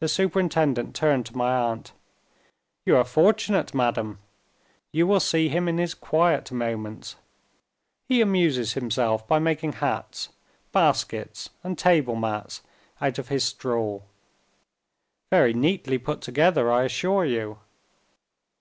[0.00, 1.92] The superintendent turned to my aunt.
[2.84, 4.18] "You are fortunate, madam
[4.90, 7.14] you will see him in his quiet moments.
[8.08, 10.30] He amuses himself by making hats,
[10.72, 12.62] baskets, and table mats,
[13.00, 14.00] out of his straw.
[15.30, 17.58] Very neatly put together, I assure you.